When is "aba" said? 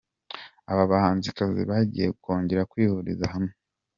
0.71-0.83